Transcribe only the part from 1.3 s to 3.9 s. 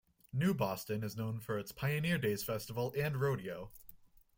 for its Pioneer Days Festival and Rodeo.